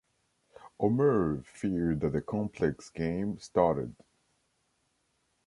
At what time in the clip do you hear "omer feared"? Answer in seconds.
0.79-1.99